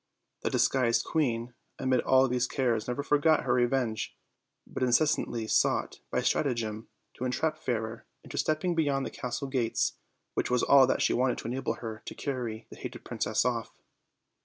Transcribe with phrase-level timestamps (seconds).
[0.41, 4.17] The disguised queen, amid all these cares, never forgot her revenge,
[4.65, 9.99] but incessantly sought, by stratagem, to entrap Fairer into stepping beyond the castle gates,
[10.33, 13.75] which was all that she wanted to enable her to carry tho hated princess off.